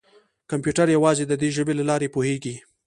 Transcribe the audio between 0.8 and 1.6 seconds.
یوازې د دې